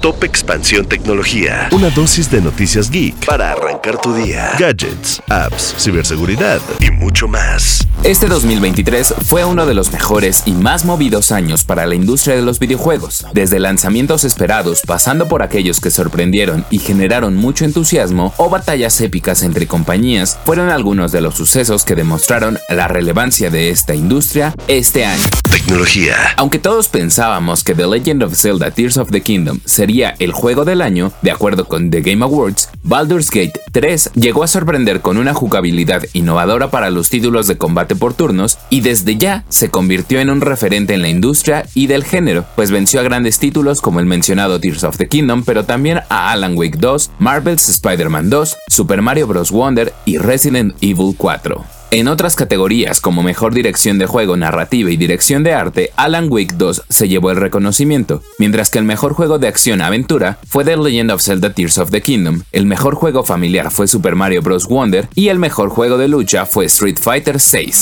[0.00, 1.68] Top Expansión Tecnología.
[1.72, 4.52] Una dosis de noticias geek para arrancar tu día.
[4.56, 7.84] Gadgets, apps, ciberseguridad y mucho más.
[8.04, 12.42] Este 2023 fue uno de los mejores y más movidos años para la industria de
[12.42, 13.26] los videojuegos.
[13.32, 19.42] Desde lanzamientos esperados, pasando por aquellos que sorprendieron y generaron mucho entusiasmo, o batallas épicas
[19.42, 25.04] entre compañías, fueron algunos de los sucesos que demostraron la relevancia de esta industria este
[25.04, 25.24] año.
[25.50, 26.14] Tecnología.
[26.36, 30.64] Aunque todos pensábamos que The Legend of Zelda Tears of the Kingdom sería el juego
[30.64, 35.16] del año, de acuerdo con The Game Awards, Baldur's Gate 3 llegó a sorprender con
[35.16, 40.20] una jugabilidad innovadora para los títulos de combate por turnos y desde ya se convirtió
[40.20, 44.00] en un referente en la industria y del género, pues venció a grandes títulos como
[44.00, 48.56] el mencionado Tears of the Kingdom, pero también a Alan Wake 2, Marvel's Spider-Man 2,
[48.68, 49.50] Super Mario Bros.
[49.50, 51.77] Wonder y Resident Evil 4.
[51.90, 56.54] En otras categorías como mejor dirección de juego, narrativa y dirección de arte, Alan Wake
[56.54, 61.12] 2 se llevó el reconocimiento, mientras que el mejor juego de acción-aventura fue The Legend
[61.12, 64.66] of Zelda Tears of the Kingdom, el mejor juego familiar fue Super Mario Bros.
[64.68, 67.72] Wonder y el mejor juego de lucha fue Street Fighter VI.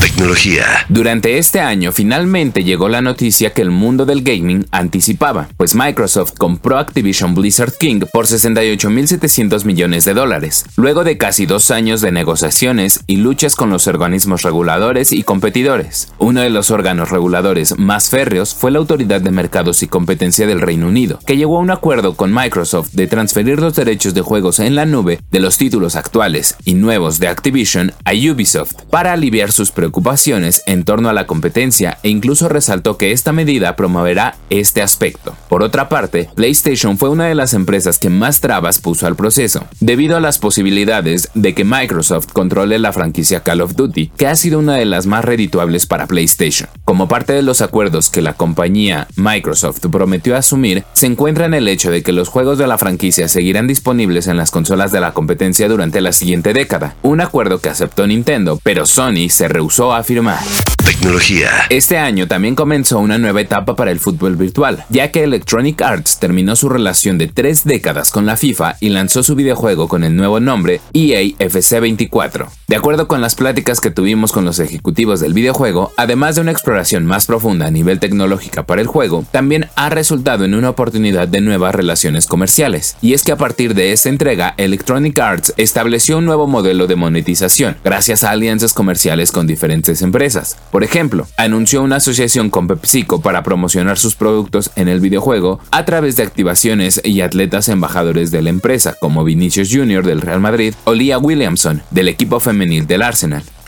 [0.00, 0.64] Tecnología.
[0.88, 6.32] Durante este año finalmente llegó la noticia que el mundo del gaming anticipaba, pues Microsoft
[6.38, 12.12] compró Activision Blizzard King por 68.700 millones de dólares, luego de casi dos años de
[12.12, 16.12] negociaciones y luchas con los organismos reguladores y competidores.
[16.18, 20.60] Uno de los órganos reguladores más férreos fue la Autoridad de Mercados y Competencia del
[20.60, 24.58] Reino Unido, que llegó a un acuerdo con Microsoft de transferir los derechos de juegos
[24.58, 29.52] en la nube de los títulos actuales y nuevos de Activision a Ubisoft para aliviar
[29.52, 34.82] sus preocupaciones en torno a la competencia e incluso resaltó que esta medida promoverá este
[34.82, 35.36] aspecto.
[35.48, 39.66] Por otra parte, PlayStation fue una de las empresas que más trabas puso al proceso,
[39.80, 44.36] debido a las posibilidades de que Microsoft controle la franquicia Call of Duty, que ha
[44.36, 46.68] sido una de las más redituables para PlayStation.
[46.84, 51.68] Como parte de los acuerdos que la compañía Microsoft prometió asumir, se encuentra en el
[51.68, 55.12] hecho de que los juegos de la franquicia seguirán disponibles en las consolas de la
[55.12, 60.02] competencia durante la siguiente década, un acuerdo que aceptó Nintendo, pero Sony se rehusó a
[60.02, 60.40] firmar.
[60.84, 61.50] Tecnología.
[61.68, 66.18] Este año también comenzó una nueva etapa para el fútbol virtual, ya que Electronic Arts
[66.18, 70.16] terminó su relación de tres décadas con la FIFA y lanzó su videojuego con el
[70.16, 72.48] nuevo nombre EA FC 24.
[72.66, 76.52] De acuerdo con las pláticas que tuvimos con los ejecutivos del videojuego, además de una
[76.52, 81.28] exploración más profunda a nivel tecnológica para el juego, también ha resultado en una oportunidad
[81.28, 82.96] de nuevas relaciones comerciales.
[83.02, 86.96] Y es que a partir de esta entrega, Electronic Arts estableció un nuevo modelo de
[86.96, 90.56] monetización, gracias a alianzas comerciales con diferentes empresas.
[90.70, 95.84] Por ejemplo, anunció una asociación con PepsiCo para promocionar sus productos en el videojuego a
[95.84, 100.04] través de activaciones y atletas embajadores de la empresa, como Vinicius Jr.
[100.04, 103.19] del Real Madrid o Leah Williamson del equipo femenil del Arsenal.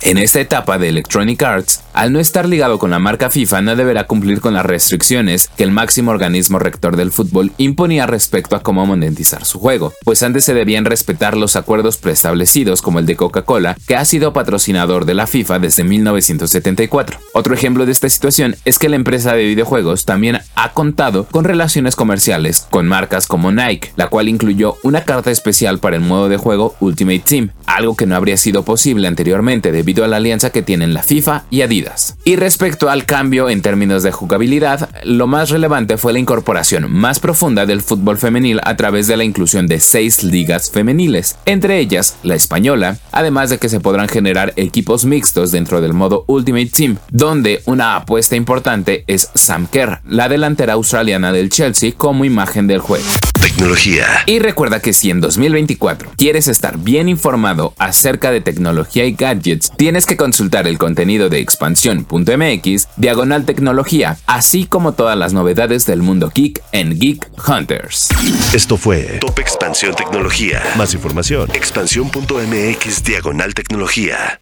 [0.03, 3.77] En esta etapa de Electronic Arts, al no estar ligado con la marca FIFA no
[3.77, 8.63] deberá cumplir con las restricciones que el máximo organismo rector del fútbol imponía respecto a
[8.63, 13.17] cómo monetizar su juego, pues antes se debían respetar los acuerdos preestablecidos como el de
[13.17, 17.19] Coca-Cola, que ha sido patrocinador de la FIFA desde 1974.
[17.35, 21.45] Otro ejemplo de esta situación es que la empresa de videojuegos también ha contado con
[21.45, 26.29] relaciones comerciales con marcas como Nike, la cual incluyó una carta especial para el modo
[26.29, 30.51] de juego Ultimate Team, algo que no habría sido posible anteriormente debido a la alianza
[30.51, 31.82] que tienen la FIFA y Adidas.
[32.25, 37.21] Y respecto al cambio en términos de jugabilidad, lo más relevante fue la incorporación más
[37.21, 42.17] profunda del fútbol femenil a través de la inclusión de seis ligas femeniles, entre ellas
[42.23, 46.99] la española, además de que se podrán generar equipos mixtos dentro del modo Ultimate Team,
[47.11, 52.81] donde una apuesta importante es Sam Kerr, la delantera australiana del Chelsea como imagen del
[52.81, 53.05] juego.
[53.43, 54.07] Tecnología.
[54.27, 59.73] Y recuerda que si en 2024 quieres estar bien informado acerca de tecnología y gadgets,
[59.77, 66.03] tienes que consultar el contenido de expansión.mx, diagonal tecnología, así como todas las novedades del
[66.03, 68.11] mundo geek en Geek Hunters.
[68.55, 70.63] Esto fue Top Expansión Tecnología.
[70.77, 74.42] Más información, expansión.mx, diagonal tecnología.